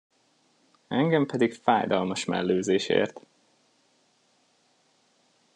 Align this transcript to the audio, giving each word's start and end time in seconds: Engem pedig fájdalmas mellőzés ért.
Engem 0.87 1.25
pedig 1.25 1.53
fájdalmas 1.55 2.25
mellőzés 2.25 2.89
ért. 2.89 3.21